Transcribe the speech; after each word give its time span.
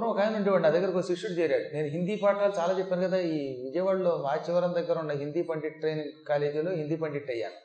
పూర్వం 0.00 0.16
ఒక 0.16 0.20
ఆయన 0.20 0.36
ఉండేవాడు 0.36 0.62
నా 0.62 0.68
దగ్గరకు 0.68 0.98
ఒక 0.98 1.04
శిష్యుడు 1.04 1.34
చేరాడు. 1.34 1.74
నేను 1.74 1.88
హిందీ 1.88 2.16
పాఠాలు 2.16 2.52
చాలా 2.58 2.78
చెప్పాను 2.78 3.02
కదా 3.02 3.18
ఈ 3.18 3.62
విజయవాడలో 3.64 4.22
మాచివరం 4.26 4.74
దగ్గర 4.74 4.98
ఉన్న 4.98 5.12
హిందీ 5.12 5.42
పండిట్ 5.42 5.80
ట్రైనింగ్ 5.80 6.28
కాలేజీలో 6.28 6.72
హిందీ 6.72 6.96
పండిట్ 6.96 7.30
అయ్యాను. 7.30 7.58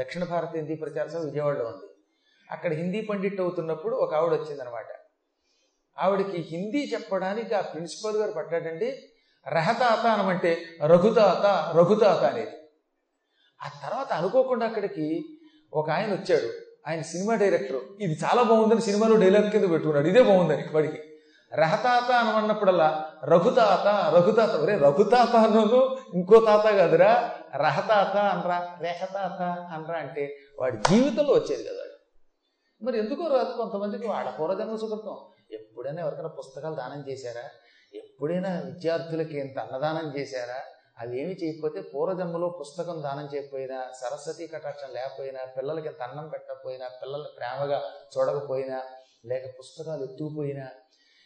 దక్షిణ 0.00 0.24
భారత 0.24 0.48
హిందీ 0.56 0.74
ప్రచార 0.74 1.06
సభ 1.06 1.16
విజయవాడలో 1.16 1.64
ఉంది. 1.64 1.88
అక్కడ 2.50 2.72
హిందీ 2.72 3.00
పండిట్ 3.00 3.40
అవుతున్నప్పుడు 3.40 3.96
ఒక 3.96 4.14
ఆవిడ 4.14 4.40
వచ్చిందనమాట. 4.40 4.84
ఆవిడకి 5.98 6.36
హిందీ 6.50 6.90
చెప్పడానికి 6.92 7.54
ఆ 7.54 7.60
ప్రిన్సిపల్ 7.60 8.16
గారు 8.16 8.32
పట్టాడండి 8.32 9.02
రహతాత 9.48 10.06
అనమంటే 10.06 10.62
రఘుతాత 10.86 11.76
రఘుతాత 11.76 12.22
అనేది. 12.32 12.56
ఆ 13.62 13.68
తర్వాత 13.82 14.12
అనుకోకుండా 14.12 14.66
అక్కడికి 14.66 15.24
ఒక 15.72 15.90
ఆయన 15.90 16.12
వచ్చాడు 16.12 16.48
ఆయన 16.88 17.00
సినిమా 17.00 17.34
డైరెక్టర్. 17.34 17.80
ఇది 18.00 18.14
చాలా 18.24 18.42
బాగుందని 18.42 18.80
సినిమాలో 18.80 19.16
డైలాగ్ 19.16 19.50
కింద 19.50 19.70
పెట్టుకున్నాడు 19.70 20.08
ఇదే 20.08 20.22
బాగుందని 20.22 20.64
వాడికి. 20.72 21.00
రహతాత 21.52 22.10
అనమన్నప్పుడల్లా 22.12 22.88
రఘుతాత 23.24 23.86
రఘుతాత 24.14 24.54
ఒరే 24.54 24.74
రఘుతాత 24.78 25.36
అన్నను 25.36 25.80
ఇంకో 26.14 26.40
తాత 26.40 26.66
కాదురా. 26.76 27.12
రహతాత 27.56 28.16
అనరా 28.32 28.58
రేహతాత 28.80 29.40
అనరా 29.72 29.98
అంటే 29.98 30.24
వాడి 30.60 30.76
జీవితంలో 30.90 31.32
వచ్చేది 31.34 31.64
కదా 31.64 31.84
మరి 32.80 32.98
ఎందుకో 32.98 33.26
రాదు 33.26 33.52
కొంతమందికి 33.56 34.06
వాళ్ళ 34.06 34.30
పూర్వజన్మ 34.30 34.76
సుకృతం 34.76 35.16
ఎప్పుడైనా 35.50 36.02
ఎవరికైనా 36.02 36.28
పుస్తకాలు 36.28 36.74
దానం 36.74 37.00
చేశారా? 37.08 37.44
ఎప్పుడైనా 37.92 38.50
విద్యార్థులకి 38.66 39.38
ఎంత 39.38 39.58
అన్నదానం 39.58 40.18
చేశారా? 40.18 40.58
అవి 40.98 41.20
ఏమి 41.20 41.34
చేయకపోతే 41.34 41.80
పూర్వజన్మలో 41.92 42.48
పుస్తకం 42.60 43.02
దానం 43.02 43.26
చేయకపోయినా 43.34 43.78
సరస్వతి 43.92 44.46
కటాక్షం 44.46 44.90
లేకపోయినా 44.94 45.40
పిల్లలకి 45.56 45.86
ఎంత 45.86 46.02
అన్నం 46.02 46.28
పెట్టకపోయినా 46.28 46.88
పిల్లల్ని 47.02 47.30
ప్రేమగా 47.36 47.78
చూడకపోయినా 48.14 48.78
లేక 49.24 49.44
పుస్తకాలు 49.58 50.02
ఎత్తుకుపోయినా 50.04 50.66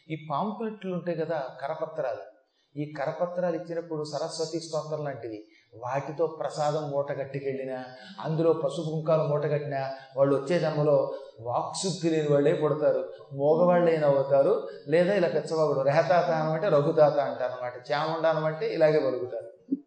ఈ 0.09 0.27
పాంప్లెట్లు 0.31 0.93
ఉంటాయి 0.93 1.17
కదా 1.17 1.43
కరపత్రాలు. 1.61 2.33
ఈ 2.77 2.93
కరపత్రాలు 2.93 3.55
ఇచ్చినప్పుడు 3.55 4.03
సరస్వతి 4.03 4.59
స్తోత్రం 4.59 5.03
లాంటివి 5.03 5.47
వాటితో 5.75 6.27
ప్రసాదం 6.27 6.91
మూట 6.91 7.09
కట్టుకెళ్ళినా 7.09 7.85
అందులో 8.19 8.53
పసుపు 8.53 8.89
కుంకాలు 8.89 9.23
మూట 9.23 9.43
కట్టినా 9.43 9.91
వాళ్ళు 10.17 10.35
వచ్చే 10.35 10.59
జన్మలో 10.59 11.13
వాక్శుద్ధి 11.39 12.09
లేని 12.09 12.27
వాళ్ళే 12.33 12.53
పుడతారు. 12.53 13.13
మోగవాళ్ళైనా 13.33 14.07
అవుతారు 14.07 14.67
లేదా 14.87 15.13
ఇలా 15.13 15.27
పెచ్చవాగుడు 15.27 15.81
రెహతాత 15.81 16.31
అనమంటే 16.31 16.69
రఘుతాత 16.69 17.13
అంటారు 17.13 17.51
అనమాట 17.51 17.73
చాముండ 17.91 18.63
ఇలాగే 18.63 18.99
పలుకుతారు 18.99 19.77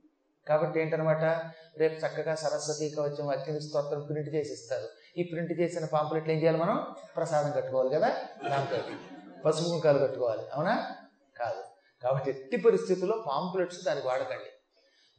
కాబట్టి 0.49 0.81
ఏంటనమాట 0.81 1.23
రేపు 1.79 2.07
చక్కగా 2.07 2.35
సరస్వతి 2.35 2.89
కవచం 2.89 3.29
అత్యంత 3.29 3.59
స్తోత్రం 3.59 4.01
ప్రింట్ 4.01 4.35
చేసి 4.35 4.53
ఇస్తారు. 4.53 5.19
ఈ 5.19 5.23
ప్రింట్ 5.23 5.53
చేసిన 5.53 5.85
పాంపులెట్లు 5.85 6.33
ఏం 6.33 6.39
చేయాలి 6.39 6.59
మనం? 6.59 6.87
ప్రసాదం 7.17 7.51
కట్టుకోవాలి 7.51 7.91
కదా? 7.91 8.09
దాంతో. 8.51 8.77
పసుపు 9.47 9.69
కుంకాలు 9.69 9.99
కట్టుకోవాలి 9.99 10.43
అవునా? 10.55 10.87
కాదు. 11.41 11.63
కాబట్టి 12.03 12.31
ఎట్టి 12.31 12.57
పరిస్థితుల్లో 12.57 13.25
పాంప్లెట్స్ 13.29 13.85
దానికి 13.85 14.07
వాడకండి. 14.07 14.51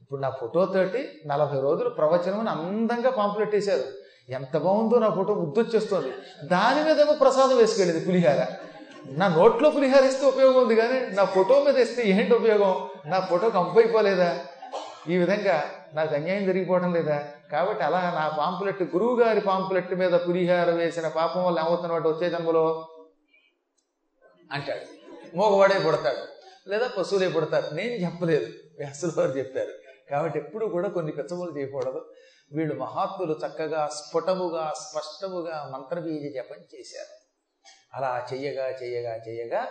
ఇప్పుడు 0.01 0.21
నా 0.21 0.29
ఫోటోతోటి 0.29 1.21
నలభై 1.25 1.61
రోజులు 1.61 1.89
ప్రవచనం 1.89 2.39
అని 2.39 2.49
అందంగా 2.49 3.09
పాంప్లెట్ 3.09 3.55
వేశారు. 3.55 3.83
ఎంత 4.29 4.57
బాగుందో 4.57 4.99
నా 4.99 5.09
ఫోటో 5.09 5.33
ముద్దొచ్చేస్తుంది 5.33 6.11
దాని 6.47 6.83
మీద 6.83 7.01
ఏమో 7.01 7.13
ప్రసాదం 7.13 7.57
వేసుకెళ్ళేది 7.57 8.05
పులిహార. 8.05 8.47
నా 9.05 9.27
నోట్లో 9.27 9.69
పులిహార 9.69 10.03
ఇస్తే 10.03 10.25
ఉపయోగం 10.25 10.61
ఉంది 10.61 10.75
కానీ 10.75 11.15
నా 11.15 11.25
ఫోటో 11.25 11.63
మీద 11.63 11.77
ఇస్తే 11.77 12.03
ఏంటి 12.03 12.33
ఉపయోగం? 12.33 12.87
నా 13.05 13.19
ఫోటో 13.19 13.47
అంపైపోలేదా 13.47 14.39
ఈ 15.09 15.17
విధంగా 15.17 15.63
నాకు 15.93 16.15
అన్యాయం 16.15 16.45
జరిగిపోవడం 16.45 16.93
లేదా? 16.93 17.25
కాబట్టి 17.51 17.83
అలా 17.83 17.99
నా 18.15 18.35
పాంపులెట్ 18.37 18.83
గురువు 18.83 19.19
గారి 19.19 19.41
పాంపులెట్ 19.41 19.93
మీద 19.93 20.11
పులిహార 20.11 20.69
వేసిన 20.69 21.07
పాపం 21.07 21.45
వల్ల 21.45 21.59
ఏమవుతున్నట్టు 21.59 22.09
వచ్చే 22.09 22.29
జన్మలో 22.29 22.87
అంటాడు. 24.51 25.07
మోగవాడే 25.37 25.79
పుడతాడు. 25.79 26.37
లేదా 26.69 26.89
పశువులే 26.97 27.29
పుడతారు. 27.29 27.75
నేను 27.75 27.93
చెప్పలేదు. 27.93 28.45
వ్యాసుల 28.77 29.11
వారు 29.17 29.31
చెప్పారు. 29.31 29.71
కాబట్టి 30.11 30.39
ఎప్పుడు 30.39 30.65
కూడా 30.65 30.89
కొన్ని 30.89 31.11
పెచ్చములు 31.11 31.59
చేయకూడదు. 31.59 32.13
వీళ్ళు 32.51 32.75
మహాత్ములు 32.75 33.35
చక్కగా 33.47 33.87
స్ఫుటముగా 33.87 34.73
స్పష్టముగా 34.89 35.71
మంత్రబీజ 35.73 36.35
జపం 36.35 36.57
చేశారు. 36.79 37.27
అలా 37.93 38.27
చెయ్యగా 38.33 38.69
చెయ్యగా 38.69 39.15
చెయ్యగా 39.15 39.67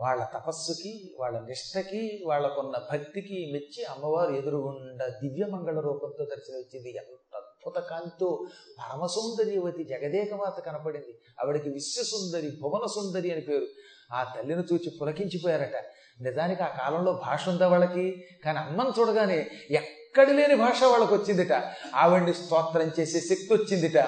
వాళ్ళ 0.00 0.26
తపస్సుకి 0.34 1.16
వాళ్ళ 1.20 1.40
నిష్టకి 1.40 2.24
వాళ్ళకున్న 2.26 2.72
భక్తికి 2.92 3.50
మెచ్చి 3.52 3.84
అమ్మవారు 3.84 4.34
ఎదురుగుండ 4.34 5.04
దివ్యమంగళ 5.04 5.80
రూపంతో 5.80 6.24
దర్శనమిచ్చింది 6.24 6.96
ఎంత 6.96 7.36
అద్భుత 7.36 7.78
కాంతితో 7.78 8.46
పరమసుందరివతి 8.78 9.84
జగదేకమాత 9.84 10.60
కనపడింది. 10.60 11.20
ఆవిడకి 11.42 11.70
విశ్వసుందరి 11.70 12.50
భువన 12.62 12.86
సుందరి 12.86 13.30
అని 13.30 13.40
పేరు. 13.40 13.66
ఆ 14.14 14.24
తల్లిని 14.24 14.62
చూచి 14.72 14.90
పులకించిపోయారట. 15.00 15.76
నిజానికి 16.20 16.62
ఆ 16.62 16.70
కాలంలో 16.80 17.12
భాష 17.24 17.48
ఉందా 17.48 17.68
వాళ్ళకి? 17.68 18.04
కానీ 18.44 18.58
అమ్మని 18.58 18.92
చూడగానే 18.98 19.38
ఎక్కడి 19.70 20.32
లేని 20.32 20.54
భాష 20.56 20.82
వాళ్ళకి 20.84 21.14
వచ్చిందిట 21.14 21.54
ఆవిడ్ని 21.94 22.34
స్తోత్రం 22.34 22.90
చేసే 23.00 23.20
శక్తి 23.20 23.52
వచ్చిందిట 23.54 23.98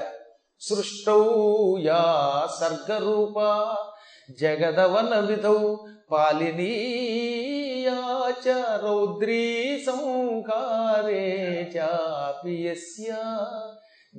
సృష్టౌ 0.62 1.22
యా 1.78 2.02
సర్గరూప 2.60 3.38
జగదవన 4.40 5.18
విధౌ 5.20 5.58
పాలినీయా 6.12 7.98
చ 8.44 8.46
రౌద్రీ 8.84 9.42
సంకారే 9.86 11.24
చాపియస్య. 11.74 13.08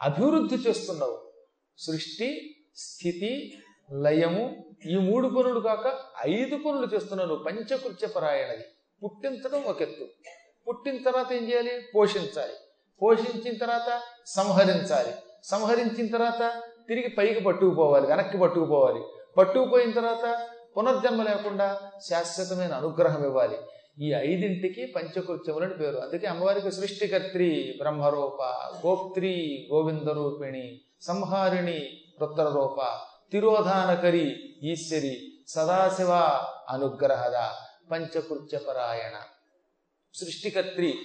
అభివృద్ధి 0.00 0.56
చేస్తున్నావు. 0.56 1.32
సృష్టి 1.78 2.56
స్థితి 2.76 3.58
లయము 4.02 4.64
ఈ 4.86 4.96
మూడు 4.96 5.28
పనులు 5.28 5.60
కాక 5.60 6.00
ఐదు 6.28 6.56
పనులు 6.56 6.94
చేస్తున్నావు. 6.94 7.28
నువ్వు 7.28 7.44
పంచకృత్యపరాయణది 7.44 8.64
పుట్టించడం 9.04 9.62
ఒక 9.62 9.82
ఎత్తు. 9.82 10.08
పుట్టిన 10.68 11.02
తర్వాత 11.02 11.32
ఏం 11.32 11.50
చేయాలి? 11.50 11.82
పోషించాలి. 11.94 12.52
పోషించిన 13.02 13.56
తర్వాత 13.56 14.02
సంహరించాలి. 14.26 15.14
సంహరించిన 15.44 16.12
తర్వాత 16.12 16.62
తిరిగి 16.88 17.08
పైకి 17.08 17.40
పట్టుకుపోవాలి 17.40 18.06
వెనక్కి 18.06 18.38
పట్టుకుపోవాలి. 18.38 19.02
పట్టుకుపోయిన 19.38 19.90
తర్వాత 19.90 20.46
పునర్జన్మ 20.76 21.22
లేకుండా 21.22 21.90
శాశ్వతమైన 22.10 22.72
అనుగ్రహం 22.72 23.24
ఇవ్వాలి. 23.24 23.58
ఈ 23.98 24.12
ఐదింటికి 24.12 24.86
పంచకృత్యములని 24.86 25.74
పేరు. 25.74 25.96
అందుకే 25.96 26.26
అమ్మవారికి 26.26 26.72
సృష్టికర్త్రి 26.72 27.74
బ్రహ్మరూప 27.78 28.42
గోప్త్రి 28.86 29.68
గోవిందరూపిణి 29.72 30.80
సంహారిణి 31.00 31.90
రుద్రరూప 32.20 33.00
తిరోధానకరి 33.32 34.36
ఈశ్వరి 34.62 35.32
సదాశివ 35.48 36.12
అనుగ్రహద 36.68 37.36
పంచకృత్యపరాయణ. 37.90 39.16
సృష్టికర్త్రి 40.14 40.98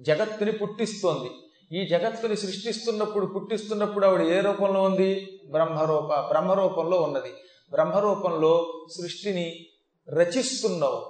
జగత్తుని 0.00 0.52
పుట్టిస్తోంది. 0.52 1.30
ఈ 1.72 1.86
జగత్తుని 1.86 2.36
సృష్టిస్తున్నప్పుడు 2.36 3.26
పుట్టిస్తున్నప్పుడు 3.26 4.06
ఆవిడ 4.06 4.20
ఏ 4.20 4.40
రూపంలో 4.40 4.82
ఉంది? 4.82 5.40
బ్రహ్మరూప 5.50 6.14
బ్రహ్మరూపంలో 6.14 7.00
ఉన్నది. 7.00 7.32
బ్రహ్మరూపంలో 7.70 8.84
సృష్టిని 8.96 9.66
రచిస్తున్నావు. 10.08 11.06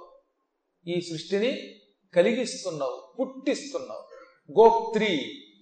ఈ 0.87 1.01
సృష్టిని 1.01 1.57
కలిగిస్తున్నావు 2.15 3.13
పుట్టిస్తున్నావు. 3.19 4.03
గోప్త్రి 4.59 5.19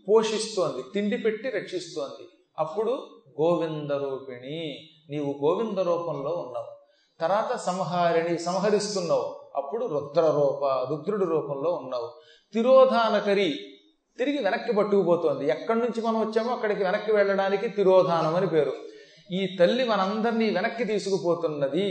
పోషిస్తోంది 0.09 0.83
తిండి 0.93 1.17
పెట్టి 1.17 1.49
రక్షిస్తోంది. 1.49 2.27
అప్పుడు 2.57 2.91
గోవింద 3.41 3.91
రూపిణి 3.91 4.89
నీవు 5.09 5.39
గోవింద 5.43 5.77
రూపంలో 5.77 6.31
ఉన్నావు. 6.31 6.75
తర్వాత 7.21 7.57
సంహారిణి 7.57 8.39
సంహరిస్తున్నావు. 8.39 9.35
అప్పుడు 9.55 9.85
రుద్ర 9.85 10.21
రూప 10.21 10.65
రుద్రుడి 10.65 11.25
రూపంలో 11.25 11.71
ఉన్నావు. 11.71 12.11
తిరోధానకరి 12.53 13.55
తిరిగి 14.19 14.43
వెనక్కి 14.43 14.73
పట్టుకుపోతోంది. 14.73 15.49
ఎక్కడి 15.49 15.79
నుంచి 15.79 16.01
మనం 16.01 16.19
వచ్చామో 16.19 16.51
అక్కడికి 16.53 16.83
వెనక్కి 16.83 17.11
వెళ్ళడానికి 17.11 17.67
తిరోధానం 17.67 18.35
అని 18.35 18.47
పేరు. 18.47 18.73
ఈ 19.31 19.57
తల్లి 19.59 19.83
మనందరినీ 19.83 20.49
వెనక్కి 20.49 20.83
తీసుకుపోతున్నది 20.83 21.89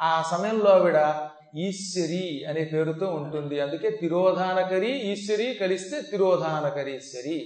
ఆ 0.00 0.12
సమయంలో 0.30 0.70
ఆవిడ 0.70 0.98
ఈశ్వరి 1.58 2.44
అనే 2.48 2.64
పేరుతో 2.64 3.06
ఉంటుంది. 3.06 3.60
అందుకే 3.60 3.90
తిరోధానకరి 3.90 4.92
ఈశ్వరి 5.12 5.54
కలిస్తే 5.54 6.02
తిరోధానకరీశ్వరి 6.10 7.38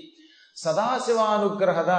సదాశివానుగ్రహద 0.57 1.91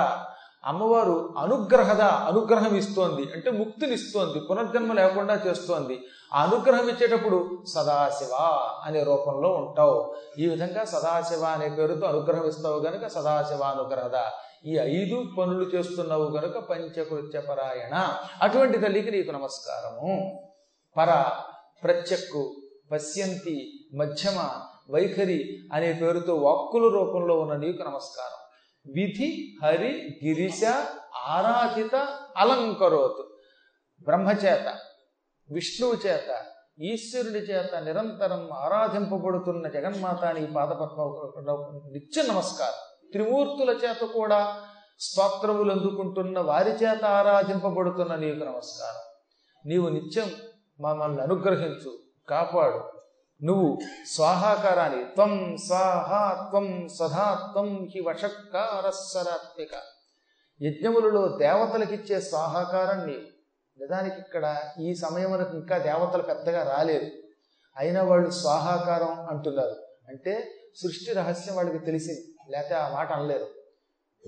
అమ్మవారు 0.66 1.34
అనుగ్రహద 1.38 2.02
అనుగ్రహం 2.02 2.76
ఇస్తోంది 2.76 3.34
అంటే 3.34 3.52
ముక్తినిస్తోంది 3.52 4.40
పునర్జన్మ 4.40 4.94
లేకుండా 4.94 5.42
చేస్తోంది. 5.48 6.00
ఆ 6.34 6.44
అనుగ్రహం 6.44 6.90
ఇచ్చేటప్పుడు 6.90 7.64
సదాశివ 7.68 8.36
అనే 8.84 9.04
రూపంలో 9.04 9.50
ఉంటావు. 9.50 10.16
ఈ 10.40 10.50
విధంగా 10.50 10.86
సదాశివ 10.86 11.44
అనే 11.44 11.70
పేరుతో 11.70 12.08
అనుగ్రహం 12.08 12.48
ఇస్తావు 12.48 12.80
గనుక 12.80 13.08
సదాశివానుగ్రహద. 13.08 14.32
ఈ 14.66 14.78
ఐదు 14.78 15.24
పనులు 15.40 15.64
చేస్తున్నావు 15.64 16.24
గనుక 16.24 16.58
పంచకృత్యపరాయణ. 16.58 18.14
అటువంటి 18.42 18.78
తల్లికి 18.78 19.12
నీకు 19.12 19.32
నమస్కారము. 19.32 20.42
పర 20.98 21.26
ప్రత్యక్కు 21.84 22.56
పశ్యంతి 22.92 23.86
మధ్యమ 23.96 24.50
వైఖరి 24.92 25.70
అనే 25.74 25.94
పేరుతో 25.94 26.36
వాక్కుల 26.36 26.94
రూపంలో 26.94 27.40
ఉన్న 27.40 27.56
నీకు 27.56 27.84
నమస్కారం 27.84 28.43
విధి 28.88 29.56
హరి 29.64 30.20
గిరిశ 30.26 30.62
ఆరాధిత 31.28 31.96
అలంకరోతు. 32.38 33.38
బ్రహ్మచేత 34.04 34.76
విష్ణువు 35.52 36.08
చేత 36.08 36.46
ఈశ్వరుడి 36.82 37.40
చేత 37.40 37.76
నిరంతరం 37.76 38.54
ఆరాధింపబడుతున్న 38.54 39.68
జగన్మాత 39.68 40.22
పాదపద్మ 40.56 41.90
నిత్య 41.92 42.24
నమస్కారం. 42.24 43.10
త్రిమూర్తుల 43.12 43.70
చేత 43.70 44.06
కూడా 44.06 44.64
స్తోత్రములు 45.00 45.72
అందుకుంటున్న 45.72 46.40
వారి 46.40 46.72
చేత 46.72 47.06
ఆరాధింపబడుతున్న 47.06 48.16
నీకు 48.16 48.44
నమస్కారం. 48.44 49.02
నీవు 49.66 49.90
నిత్యం 49.90 50.32
మమ్మల్ని 50.82 51.22
అనుగ్రహించు 51.22 52.00
కాపాడు 52.30 52.93
నువ్వు 53.44 53.80
స్వాహాకారాన్ని 54.16 55.04
త్వం 55.04 55.58
స్వాహా 55.58 56.48
త్వం 56.50 56.88
సదా 56.88 57.50
త్వం 57.54 57.88
హి 57.96 58.02
వషక్కారస్సరాత్మిక. 58.02 59.70
యజ్ఞములలో 60.62 61.38
దేవతలకిచ్చే 61.38 62.22
స్వాహాకారం 62.22 63.08
నీవు. 63.08 63.34
నిజానికి 63.80 64.16
ఇక్కడ 64.16 64.62
ఈ 64.80 64.96
సమయమునకు 64.96 65.58
ఇంకా 65.58 65.78
దేవతలు 65.78 66.22
పెద్దగా 66.22 66.76
రాలేదు. 66.76 67.12
అయినా 67.78 68.04
వాళ్ళు 68.04 68.30
స్వాహాకారం 68.30 69.26
అంటున్నారు. 69.30 69.76
అంటే 70.08 70.52
సృష్టి 70.76 71.14
రహస్యం 71.14 71.56
వాళ్ళకి 71.56 71.80
తెలిసింది. 71.80 72.36
లేకపోతే 72.50 72.76
ఆ 72.76 72.90
మాట 72.90 73.12
అనలేదు. 73.12 73.48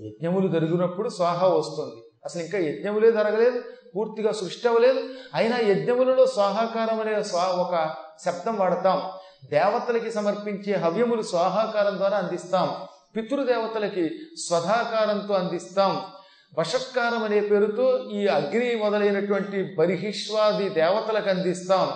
యజ్ఞములు 0.00 0.48
జరిగినప్పుడు 0.48 1.08
స్వాహ 1.08 1.46
వస్తుంది. 1.46 2.05
అసలు 2.26 2.42
ఇంకా 2.42 2.58
యజ్ఞములే 2.58 3.12
జరగలేదు 3.12 3.64
పూర్తిగా 3.96 4.32
సృష్టి 4.32 4.68
అవ్వలేదు. 4.68 5.08
అయినా 5.34 5.58
యజ్ఞములలో 5.58 6.26
స్వాహాకారం 6.26 7.00
అనే 7.00 7.22
స్వా 7.22 7.42
ఒక 7.42 7.94
శబ్దం 8.26 8.56
వాడతాం. 8.56 9.10
దేవతలకి 9.50 10.12
సమర్పించే 10.12 10.74
హవ్యములు 10.74 11.22
స్వాహాకారం 11.22 11.96
ద్వారా 11.96 12.18
అందిస్తాం. 12.18 12.76
పితృదేవతలకి 13.16 14.10
స్వధాకారంతో 14.48 15.34
అందిస్తాం. 15.34 16.02
వషత్కారం 16.58 17.24
అనే 17.24 17.40
పేరుతో 17.40 18.10
ఈ 18.10 18.26
అగ్ని 18.26 18.74
మొదలైనటువంటి 18.74 19.74
బరిహిష్వాది 19.74 20.68
దేవతలకు 20.68 21.30
అందిస్తాం. 21.30 21.92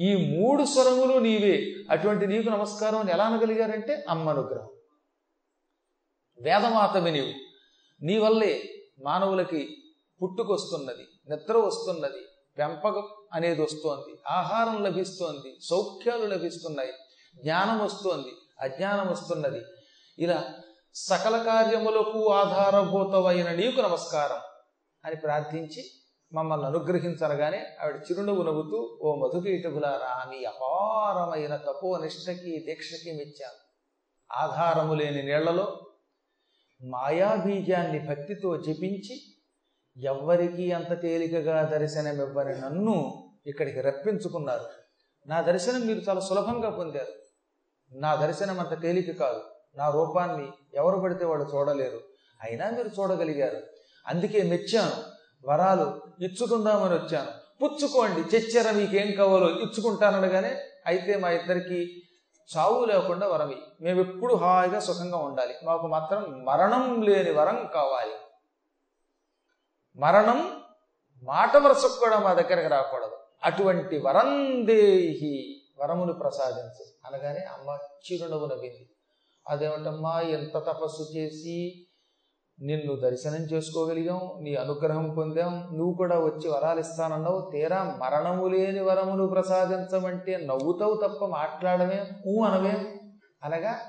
ఈ 0.00 0.36
మూడు 0.36 0.64
స్వరములు 0.64 1.18
నీవే. 1.18 1.66
అటువంటి 1.90 2.26
నీకు 2.26 2.50
నమస్కారం 2.50 2.98
అని 2.98 3.12
ఎలా 3.12 3.24
అనగలిగారంటే 3.24 4.04
అమ్మనుగ్రహం. 4.08 4.68
వేదమాతవి 6.42 7.10
నీవు. 7.10 7.32
నీ 8.04 8.18
వల్లే 8.18 8.62
మానవులకి 9.04 9.76
పుట్టుకొస్తున్నది 10.22 11.04
నిద్ర 11.30 11.56
వస్తున్నది 11.56 12.22
పెంపకం 12.58 13.08
అనేది 13.32 13.62
వస్తోంది 13.62 14.18
ఆహారం 14.28 14.84
లభిస్తోంది 14.84 15.56
సౌఖ్యాలు 15.62 16.26
లభిస్తున్నాయి 16.26 16.92
జ్ఞానం 17.42 17.78
వస్తోంది 17.84 18.32
అజ్ఞానం 18.60 19.12
వస్తున్నది. 19.12 19.60
ఇలా 20.18 20.54
సకల 20.94 21.42
కార్యములకు 21.42 22.28
ఆధారభూతమైన 22.28 23.50
నీకు 23.50 23.80
నమస్కారం 23.80 24.40
అని 25.04 25.16
ప్రార్థించి 25.16 25.84
మమ్మల్ని 26.32 26.66
అనుగ్రహించరగానే 26.66 27.66
ఆవిడ 27.82 27.96
చిరునవ్వు 27.96 28.42
నవ్వుతూ 28.42 28.98
ఓ 29.02 29.14
మధుకీటకులారా 29.14 30.30
మీ 30.30 30.44
అపారమైన 30.44 31.56
తపోనిష్టకి 31.56 32.64
దీక్షకి 32.66 33.12
మెచ్చాను. 33.12 33.60
ఆధారము 34.32 34.94
లేని 34.94 35.22
నీళ్ళలో 35.22 35.80
మాయాబీజాన్ని 36.82 38.08
భక్తితో 38.08 38.56
జపించి 38.56 39.20
ఎవ్వరికీ 40.04 40.70
అంత 40.70 41.02
తేలికగా 41.02 41.62
దర్శనమివ్వని 41.62 42.60
నన్ను 42.60 43.24
ఇక్కడికి 43.46 43.80
రప్పించుకున్నారు. 43.80 44.64
నా 45.26 45.40
దర్శనం 45.40 45.86
మీరు 45.86 45.98
చాలా 45.98 46.20
సులభంగా 46.20 46.70
పొందారు. 46.70 47.12
నా 47.92 48.14
దర్శనం 48.14 48.60
అంత 48.60 48.82
తేలిక 48.82 49.20
కాదు. 49.20 49.40
నా 49.76 49.90
రూపాన్ని 49.90 50.48
ఎవరు 50.74 51.00
పడితే 51.00 51.24
వాళ్ళు 51.24 51.46
చూడలేరు. 51.54 52.00
అయినా 52.42 52.70
మీరు 52.70 52.88
చూడగలిగారు. 52.88 53.62
అందుకే 54.06 54.42
మెచ్చాను. 54.42 54.92
వరాలు 55.48 56.00
ఇచ్చుకుందామని 56.24 56.94
వచ్చాను. 56.94 57.30
పుచ్చుకోండి. 57.62 58.36
చచ్చారా 58.36 58.70
మీకేం 58.70 59.12
కావాలో 59.12 59.50
ఇచ్చుకుంటానడగానే 59.50 60.56
అయితే 60.86 61.16
మా 61.16 61.30
ఇద్దరికి 61.30 62.02
చావు 62.56 62.84
లేకుండా 62.84 63.28
వరమి 63.28 63.56
మేము 63.80 64.00
ఎప్పుడు 64.00 64.34
హాయిగా 64.34 64.80
సుఖంగా 64.80 65.18
ఉండాలి. 65.18 65.54
మాకు 65.64 65.86
మాత్రం 65.86 66.44
మరణం 66.44 67.02
లేని 67.02 67.30
వరం 67.30 67.70
కావాలి. 67.74 68.14
మరణం 69.96 70.62
మాట 71.22 71.56
వరుసకు 71.56 72.00
కూడా 72.00 72.18
మా 72.18 72.34
దగ్గరకు 72.34 72.68
రాకూడదు. 72.68 73.16
అటువంటి 73.44 73.98
వరం 73.98 74.66
దేహి 74.66 75.62
వరమును 75.78 76.12
ప్రసాదించు. 76.12 76.86
అనగానే 77.04 77.40
అమ్మ 77.40 77.78
చిరునవ్వు 78.12 78.46
నవ్వింది. 78.46 78.90
అదేమిటమ్మా 79.48 80.20
ఎంత 80.20 80.54
తపస్సు 80.54 81.02
చేసి 81.16 81.86
నిన్ను 82.62 82.96
దర్శనం 82.96 83.34
చేసుకోగలిగాం 83.34 84.20
నీ 84.40 84.54
అనుగ్రహం 84.54 85.14
పొందాం 85.14 85.76
నువ్వు 85.76 85.94
కూడా 85.94 86.18
వచ్చి 86.18 86.48
వరాలు 86.48 86.80
ఇస్తానన్నావు 86.80 87.50
తీరా 87.52 87.98
మరణము 88.02 88.48
లేని 88.48 88.80
వరమును 88.80 89.26
ప్రసాదించమంటే 89.26 90.36
నవ్వుతావు 90.36 90.94
తప్ప 90.94 91.24
మాట్లాడమే 91.24 92.06
ఊ 92.26 92.42
అనవే. 92.42 93.00
అనగా 93.42 93.80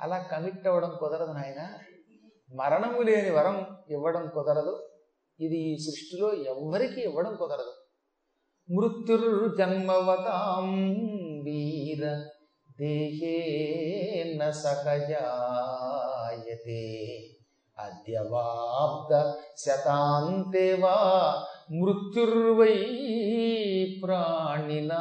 అలా 0.00 0.28
కమిట్ 0.32 0.68
అవ్వడం 0.68 0.92
కుదరదు 1.00 1.32
నాయన. 1.32 1.68
మరణము 2.54 3.02
లేని 3.02 3.30
వరం 3.30 3.66
ఇవ్వడం 3.90 4.30
కుదరదు. 4.34 4.88
ఇది 5.40 5.56
ఈ 5.56 5.78
సృష్టిలో 5.78 6.32
ఎవ్వరికి 6.32 7.00
ఇవ్వడం 7.00 7.36
కుదరదు. 7.36 7.72
మృత్యుర్జన్మవతాం 8.74 10.98
వీర 11.44 12.24
దేహే 12.80 14.50
సహజాయతే. 14.50 15.20
అద్యవాబ్ద 17.84 19.34
శతాంతే 19.56 20.78
వా 20.82 21.46
మృత్యుర్వై 21.72 22.74
ప్రాణినాథ్రవం 24.02 25.00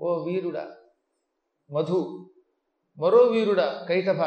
ఓ 0.00 0.24
వీరుడా 0.24 0.66
మధు 1.70 2.28
మరో 2.98 3.18
వీరుడా 3.18 3.86
కైటభ 3.88 4.22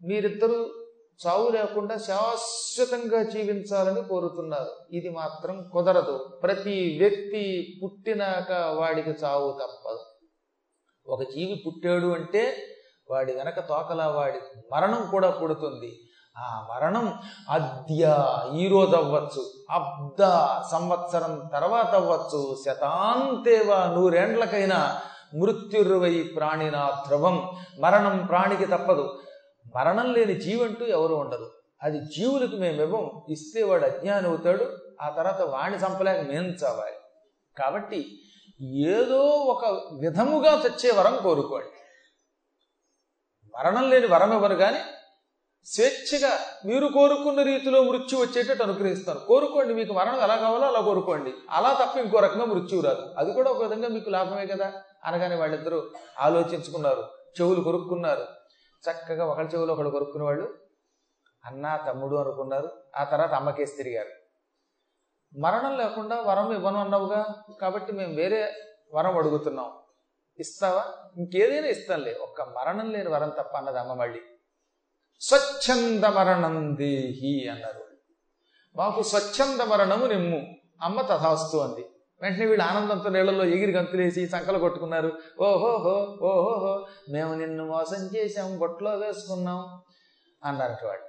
మీరిద్దరూ 0.00 0.70
చావు 1.20 1.48
లేకుండా 1.48 1.98
శాశ్వతంగా 1.98 3.22
జీవించాలని 3.22 4.08
కోరుతున్నారు. 4.08 4.70
ఇది 4.92 5.10
మాత్రం 5.10 5.70
కుదరదు. 5.72 6.38
ప్రతి 6.42 6.98
వ్యక్తి 7.00 7.78
పుట్టినాక 7.82 8.76
వాడికి 8.78 9.10
చావు 9.10 9.52
తప్పదు. 9.52 10.09
ఒక 11.06 11.22
జీవి 11.22 11.62
పుట్టాడు 11.66 12.06
అంటే 12.06 12.56
వాడి 13.10 13.32
వెనక 13.32 13.60
తోకలా 13.60 14.08
వాడి 14.08 14.38
మరణం 14.72 15.08
కూడా 15.10 15.30
పుడుతుంది. 15.30 15.98
ఆ 16.38 16.66
మరణం 16.70 17.14
అద్య 17.50 18.02
ఈరోజు 18.54 18.96
అవ్వచ్చు 18.96 19.42
అబ్ద 19.70 20.22
సంవత్సరం 20.70 21.50
తర్వాత 21.52 21.94
అవ్వచ్చు 21.94 22.56
శతాంతేవా 22.66 23.84
నూరేండ్లకైనా 23.84 25.00
మృత్యుర్వై 25.34 26.22
ప్రాణినా 26.36 27.02
ధ్రువం 27.08 27.50
మరణం 27.78 28.26
ప్రాణికి 28.26 28.66
తప్పదు. 28.66 29.18
మరణం 29.76 30.12
లేని 30.12 30.34
జీవంటూ 30.34 30.84
ఎవరు 30.84 31.14
ఉండదు 31.14 31.50
అది 31.82 32.00
జీవులకు 32.00 32.56
మేమివ్వం 32.56 33.10
ఇస్తే 33.28 33.62
వాడు 33.62 33.84
అజ్ఞానం 33.84 34.28
అవుతాడు 34.28 34.66
ఆ 35.02 35.08
తర్వాత 35.08 35.42
వాణ్ణి 35.42 35.78
చంపలేక 35.78 36.20
మేము 36.20 36.46
చావాలి. 36.46 36.96
కాబట్టి 37.58 38.18
ఏదో 38.62 39.18
ఒక 39.26 39.64
విధముగా 39.92 40.62
తెచ్చే 40.62 40.90
వరం 40.90 41.18
కోరుకోండి. 41.22 41.66
మరణం 43.58 43.90
లేని 43.90 44.06
వరం 44.06 44.32
ఎవరు 44.32 44.54
కానీ 44.54 44.80
స్వేచ్ఛగా 45.64 46.38
మీరు 46.66 46.86
కోరుకున్న 46.86 47.42
రీతిలో 47.42 47.82
మృత్యు 47.82 48.18
వచ్చేటట్టు 48.18 48.62
అనుగ్రహిస్తారు. 48.62 49.18
కోరుకోండి 49.18 49.74
మీకు 49.74 49.92
మరణం 49.92 50.20
ఎలా 50.20 50.36
కావాలో 50.36 50.66
అలా 50.66 50.80
కోరుకోండి. 50.80 51.32
అలా 51.50 51.72
తప్ప 51.74 51.98
ఇంకో 51.98 52.18
రకంగా 52.18 52.44
మృత్యువు 52.44 52.82
రాదు. 52.82 53.14
అది 53.18 53.32
కూడా 53.32 53.50
ఒక 53.50 53.62
విధంగా 53.62 53.88
మీకు 53.88 54.10
లాభమే 54.10 54.46
కదా? 54.46 54.72
అనగానే 55.04 55.34
వాళ్ళిద్దరూ 55.34 55.90
ఆలోచించుకున్నారు. 56.18 57.08
చెవులు 57.40 57.60
కొరుక్కున్నారు. 57.60 58.26
చక్కగా 58.90 59.24
ఒకళ్ళ 59.24 59.54
చెవులు 59.54 59.72
ఒకళ్ళు 59.72 59.90
కొరుక్కునే 59.90 60.24
వాళ్ళు 60.24 60.54
అన్న 61.44 61.78
తమ్ముడు 61.86 62.16
అనుకున్నారు. 62.16 62.70
ఆ 62.96 63.04
తర్వాత 63.04 63.32
అమ్మకేసి 63.32 63.76
తిరిగారు. 63.76 64.08
మరణం 65.38 65.78
లేకుండా 65.78 66.20
వరం 66.20 66.52
ఇవ్వను 66.52 66.78
అన్నావుగా 66.80 67.34
కాబట్టి 67.60 67.92
మేము 67.92 68.14
వేరే 68.14 68.52
వరం 68.94 69.18
అడుగుతున్నాం. 69.18 69.72
ఇస్తావా? 70.38 70.84
ఇంకేదైనా 71.16 71.66
ఇస్తానులే 71.66 72.14
ఒక్క 72.14 72.42
మరణం 72.42 72.90
లేని 72.90 73.08
వరం 73.08 73.28
తప్ప 73.28 73.56
అన్నది 73.56 73.78
అమ్మ 73.78 73.94
మళ్ళీ. 73.94 74.20
స్వచ్ఛంద 75.20 76.04
మరణం 76.04 76.76
దేహి 76.76 77.48
అన్నారు. 77.48 77.84
మాకు 78.76 79.02
స్వచ్ఛంద 79.02 79.60
మరణము 79.60 80.06
నిమ్ము. 80.06 80.56
అమ్మ 80.82 81.00
తథాస్తు 81.00 81.56
అంది. 81.56 81.86
వెంటనే 82.20 82.46
వీళ్ళు 82.46 82.66
ఆనందంతో 82.66 83.10
నీళ్ళలో 83.10 83.44
ఎగిరి 83.44 83.72
గంతులేసి 83.72 84.28
సంకలు 84.28 84.58
కొట్టుకున్నారు. 84.58 85.18
ఓహోహో 85.40 86.18
ఓహోహో 86.22 86.86
మేము 87.12 87.34
నిన్ను 87.34 87.66
మోసం 87.66 88.10
చేసాం 88.16 88.58
బొట్లో 88.58 88.96
వేసుకున్నాం 88.96 89.82
అన్నారట 90.44 90.84
వాడు 90.84 91.02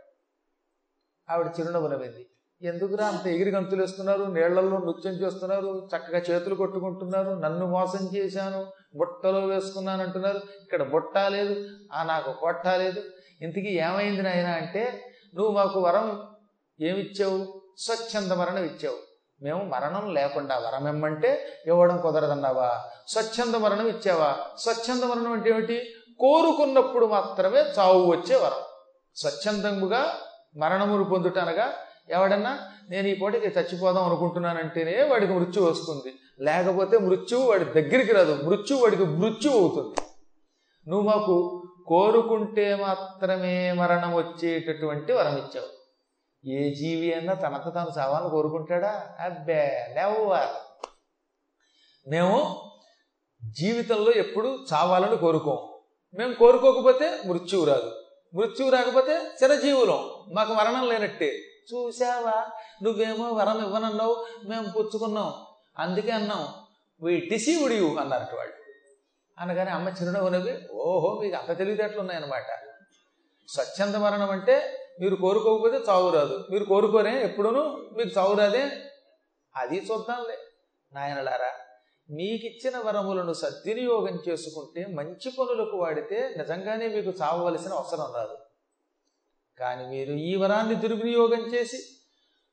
ఆవిడ 1.31 1.47
చిరునవ్వు 1.59 1.87
నవ్వింది 1.87 2.27
ఎందుకురా 2.63 3.07
అంత 3.07 3.27
ఎగిరి 3.27 3.51
గంతులు 3.51 3.81
వేస్తున్నారు 3.81 4.23
నీళ్ళలో 4.23 4.77
నృత్యం 4.77 5.13
చేస్తున్నారు? 5.13 5.89
చక్కగా 5.95 6.17
చేతులు 6.17 6.55
కొట్టుకుంటున్నారు? 6.55 7.31
నన్ను 7.31 7.67
మోసం 7.67 8.09
చేశాను? 8.15 8.67
బుట్టలో 8.95 9.39
వేసుకున్నాను 9.39 10.03
అంటున్నారు? 10.03 10.37
ఇక్కడ 10.37 10.83
బుట్ట 10.83 11.17
లేదు. 11.17 11.65
ఆ 11.93 12.03
నాకు 12.03 12.39
కొట్ట 12.39 12.67
లేదు. 12.67 13.03
ఇంతకీ 13.41 13.67
ఏమైంది 13.67 14.21
నాయన 14.21 14.47
అంటే 14.47 15.05
నువ్వు 15.35 15.53
మాకు 15.53 15.79
వరం 15.79 16.27
ఏమిచ్చావు? 16.81 17.61
స్వచ్ఛంద 17.77 18.31
మరణం 18.31 18.63
ఇచ్చావు. 18.63 18.95
మేము 19.43 19.63
మరణం 19.63 20.13
లేకుండా 20.13 20.57
వరం 20.57 20.87
ఇమ్మంటే 20.87 21.47
ఇవ్వడం 21.65 22.01
కుదరదన్నావా? 22.01 22.81
స్వచ్ఛంద 23.07 23.55
మరణం 23.55 23.87
ఇచ్చావా? 23.87 24.37
స్వచ్ఛంద 24.57 25.03
మరణం 25.03 25.31
అంటే 25.31 25.49
ఏమిటి? 25.49 25.81
కోరుకున్నప్పుడు 26.19 27.05
మాత్రమే 27.05 27.59
చావు 27.79 28.11
వచ్చే 28.11 28.35
వరం. 28.35 28.63
స్వచ్ఛందంగా 29.15 30.05
మరణమును 30.57 31.03
పొందుటనగా 31.03 31.73
ఎవడన్నా 32.09 32.71
నేను 32.89 33.07
ఈ 33.07 33.15
పూటకి 33.15 33.47
చచ్చిపోదాం 33.47 34.03
అనుకుంటున్నానంటేనే 34.03 35.03
వాడికి 35.03 35.33
మృత్యు 35.33 35.63
వస్తుంది. 35.63 36.13
లేకపోతే 36.39 36.97
మృత్యువు 36.97 37.49
వాడి 37.49 37.65
దగ్గరికి 37.65 38.13
రాదు. 38.13 38.43
మృత్యు 38.43 38.77
వాడికి 38.77 39.03
మృత్యువు 39.03 39.57
అవుతుంది. 39.57 39.95
నువ్వు 40.89 41.07
మాకు 41.07 41.63
కోరుకుంటే 41.87 42.75
మాత్రమే 42.75 43.71
మరణం 43.71 44.13
వచ్చేటటువంటి 44.13 45.13
వరం 45.13 45.37
ఇచ్చావు. 45.37 45.81
ఏ 46.47 46.73
జీవి 46.73 47.13
అయినా 47.13 47.33
తనంత 47.33 47.73
తాను 47.73 47.99
చావాలని 47.99 48.29
కోరుకుంటాడా? 48.29 49.09
అబ్బే 49.19 49.87
నెవ్వర్. 49.95 50.87
మేము 52.09 52.61
జీవితంలో 53.43 54.11
ఎప్పుడు 54.11 54.65
చావాలని 54.73 55.17
కోరుకోం. 55.17 55.57
మేము 56.13 56.33
కోరుకోకపోతే 56.33 57.17
మృత్యువు 57.25 57.65
రాదు. 57.65 57.91
మృత్యువు 58.35 58.71
రాకపోతే 58.71 59.21
చిరజీవులం. 59.43 60.09
మాకు 60.33 60.53
మరణం 60.53 60.89
లేనట్టే. 60.89 61.39
చూసావా 61.73 62.51
నువ్వేమో 62.83 63.31
వరం 63.31 63.65
ఇవ్వనన్నావు 63.65 64.25
మేము 64.49 64.69
పుచ్చుకున్నాం. 64.71 65.33
అందుకే 65.77 66.11
అన్నాం 66.11 66.47
వీ 67.03 67.19
డిసీవుడ్ 67.19 67.73
యూ 67.73 67.95
అన్నారట 67.95 68.35
వాళ్ళు. 68.35 68.53
అనగానే 69.39 69.71
అమ్మ 69.71 69.89
చిరునవ్వు 69.89 70.29
నవ్వి 70.29 70.67
ఓహో 70.73 71.21
మీకు 71.21 71.35
అంత 71.35 71.57
తెలివితేటలు 71.57 71.99
ఉన్నాయన్నమాట 71.99 72.49
స్వచ్ఛంద 73.47 73.95
మరణం 73.95 74.29
అంటే 74.29 74.77
మీరు 74.99 75.15
కోరుకోకపోతే 75.15 75.77
చావు 75.89 76.09
రాదు. 76.09 76.45
మీరు 76.51 76.63
కోరుకోరే 76.63 77.23
ఎప్పుడూనూ 77.23 77.61
మీకు 77.67 78.09
చావు 78.17 78.33
రాదే. 78.35 78.71
అది 79.55 79.77
చూద్దాంలే. 79.77 80.37
నాయనలారా 80.93 81.51
మీకిచ్చిన 82.09 82.77
వరములను 82.77 83.33
సద్వినియోగం 83.33 84.19
చేసుకుంటే 84.29 84.85
మంచి 84.85 85.31
పనులకు 85.39 85.77
వాడితే 85.77 86.33
నిజంగానే 86.37 86.87
మీకు 86.87 87.09
చావవలసిన 87.09 87.73
అవసరం 87.73 88.13
రాదు. 88.15 88.37
కానీ 89.59 89.85
మీరు 89.85 90.11
ఈ 90.11 90.35
వరాన్ని 90.35 90.75
దుర్వినియోగం 90.75 91.53
చేసి 91.53 91.77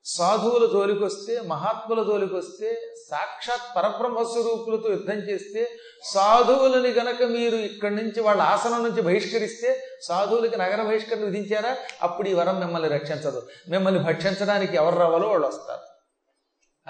సాధువుల 0.05 0.73
జోలికొస్తే 0.73 1.41
మహాత్ముల 1.41 2.03
జోలికొస్తే 2.03 2.95
సాక్షాత్ 3.11 3.77
పరబ్రహ్మ 3.77 4.23
స్వరూపులతో 4.23 4.91
యుద్ధం 4.91 5.15
చేస్తే 5.15 5.79
సాధువులని 6.05 6.89
గనక 6.89 7.23
మీరు 7.23 7.57
ఇక్కడి 7.57 7.95
నుంచి 7.95 8.21
వాళ్ళ 8.21 8.43
ఆసనం 8.43 8.83
నుంచి 8.83 9.03
బహిష్కరిస్తే 9.03 9.83
సాధువులకి 10.03 10.57
నగర 10.57 10.83
బహిష్కరణ 10.83 11.25
విధించారా? 11.25 11.77
అప్పుడు 12.03 12.29
ఈ 12.29 12.33
వరం 12.33 12.61
మిమ్మల్ని 12.61 12.89
రక్షించదు. 12.89 13.49
మిమ్మల్ని 13.69 14.03
భక్షించడానికి 14.03 14.77
ఎవరు 14.77 14.97
రావాలో 14.97 15.29
వాళ్ళు 15.29 15.47
వస్తారు. 15.47 15.81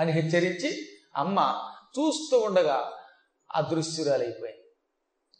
అని 0.01 0.13
హెచ్చరించి 0.13 0.83
అమ్మ 1.17 1.65
చూస్తూ 1.91 2.39
ఉండగా 2.39 2.93
అదృశ్యురాలైపోయింది. 3.55 4.75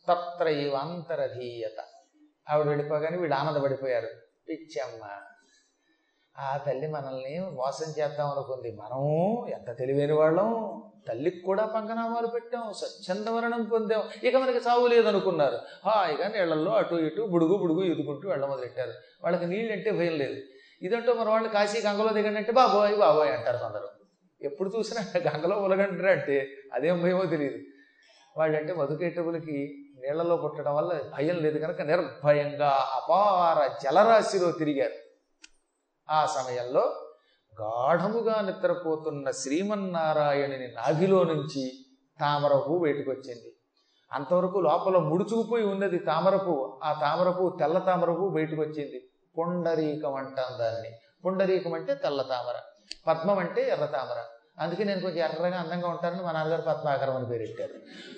తత్ర 0.09 0.77
అంతరధీయత 0.77 1.85
ఆవిడ 2.51 2.67
వెళ్ళిపోగానే 2.67 3.17
వీళ్ళు 3.17 3.37
ఆనందపడిపోయారు. 3.37 4.28
పిచ్చమ్మ 4.51 5.05
ఆ 6.39 6.57
తల్లి 6.57 6.87
మనల్ని 6.87 7.41
మోసం 7.41 8.03
చేద్దాం 8.03 8.31
అనుకుంది. 8.31 8.77
మనం 8.77 9.01
ఎంత 9.49 9.79
తెలివైన 9.79 10.13
వాళ్ళం 10.13 10.83
తల్లికి 11.09 11.41
కూడా 11.41 11.67
పంగనామాలు 11.67 12.27
పెట్టాం 12.27 12.73
స్వచ్ఛంద 12.73 13.29
మరణం 13.29 13.65
పొందాం. 13.65 14.03
ఇక 14.25 14.37
మనకి 14.37 14.61
సాగు 14.61 14.87
లేదనుకున్నారు. 14.87 15.59
హాయిగా 15.85 16.29
నీళ్ళల్లో 16.29 16.73
అటు 16.73 16.95
ఇటు 16.95 17.23
బుడుగు 17.23 17.57
బుడుగు 17.57 17.83
ఎదుకుంటూ 17.85 18.29
వెళ్ళమొదలెట్టారు 18.29 18.93
వాళ్ళకి 19.25 19.47
నీళ్ళు 19.47 19.73
అంటే 19.73 19.91
భయం 19.91 20.13
లేదు. 20.13 20.41
ఇదంటూ 20.83 21.15
మన 21.15 21.29
వాళ్ళు 21.29 21.49
కాశీ 21.49 21.79
గంగలో 21.87 22.13
దిగండి 22.13 22.53
బాబోయ్ 22.53 22.97
బాబోయ్ 22.97 23.31
అంటారు 23.31 23.57
కొందరు. 23.57 23.89
ఎప్పుడు 24.43 24.73
చూసినా 24.79 25.05
గంగలో 25.19 25.57
ఉలగంటారంటే 25.57 26.49
అదేం 26.73 27.03
భయమో 27.03 27.25
తెలియదు 27.25 27.59
వాళ్ళంటే 28.37 28.73
మధుకేటవులకి 28.73 29.85
నీళ్ళలో 29.99 30.37
కొట్టడం 30.37 30.75
వల్ల 30.75 31.01
భయం 31.17 31.37
లేదు 31.37 31.59
కనుక 31.59 31.81
నిర్భయంగా 31.81 32.69
అపార 32.69 33.71
జలరాశిలో 33.85 34.53
తిరిగారు. 34.53 34.93
ఆ 36.11 36.27
సమయంలో 36.27 36.81
గాఢముగా 37.61 38.41
నిద్రపోతున్న 38.41 39.31
శ్రీమన్నారాయణుని 39.31 40.69
నాభిలో 40.69 41.25
నుంచి 41.25 41.73
తామర 42.21 42.53
పువ్వు 42.53 42.87
అంతవరకు 44.13 44.59
లోపల 44.59 44.97
ముడుచుకుపోయి 44.97 45.67
ఉన్నది 45.67 45.99
తామరపు 45.99 46.81
ఆ 46.85 46.93
తామరపు 47.01 47.57
తెల్ల 47.61 47.79
తామరపు 47.79 48.13
పువ్వు 48.13 48.29
బయటకు 48.29 48.61
వచ్చింది 48.61 49.11
పుండరీకం 49.39 50.15
అంటాం 50.15 50.59
దాన్ని. 50.59 50.91
పుండరీకం 51.25 51.75
అంటే 51.75 51.95
తెల్ల 51.95 52.23
తామర. 52.23 52.55
పద్మం 53.07 53.39
అంటే 53.39 53.69
ఎర్ర 53.69 53.85
తామర. 53.85 54.38
అందుకే 54.61 54.85
నేను 54.85 55.01
కొంచెం 55.01 55.25
ఎర్రగా 55.25 55.61
అందంగా 55.61 55.89
ఉంటానని 55.89 56.23
మా 56.23 56.33
నాన్నగారు 56.33 56.63
పద్మాకరం 56.63 57.17
అని 57.17 57.27
పేరు 57.27 57.39
పెట్టారు. 57.39 57.71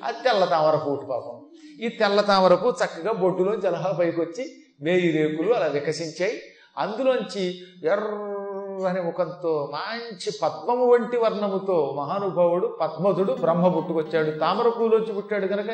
అది 0.04 0.16
తెల్ల 0.24 0.44
తామర 0.44 0.76
పూట 0.76 0.98
పాపం. 0.98 1.40
ఈ 1.80 1.88
తెల్ల 1.88 2.20
తామరకు 2.20 2.70
చక్కగా 2.70 3.12
బొడ్డులో 3.12 3.56
జలహా 3.56 3.92
పైకి 3.92 4.20
వచ్చి 4.20 4.52
మేయి 4.82 5.10
రేకులు 5.10 5.54
అలా 5.54 5.66
వికసించాయి. 5.66 6.40
అందులోంచి 6.78 7.58
ఎర్రని 7.84 9.00
ముఖంతో 9.02 9.72
మంచి 9.74 10.32
పద్మము 10.42 10.86
వంటి 10.86 11.16
వర్ణముతో 11.16 11.94
మహానుభావుడు 11.96 12.78
పద్మధుడు 12.80 13.32
బ్రహ్మ 13.32 13.68
పుట్టుకొచ్చాడు. 13.68 14.38
తామర 14.38 14.68
పూలోంచి 14.68 15.12
పుట్టాడు 15.12 15.46
కనుక 15.46 15.66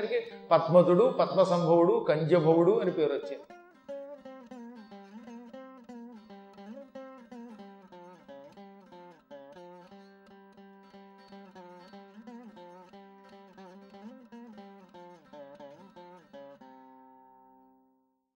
పద్మధుడు 0.51 1.05
పద్మసంభవుడు 1.05 2.07
కంజభవుడు 2.09 2.73
అని 2.73 2.91
పేరు 2.91 3.13
వచ్చింది 3.13 3.56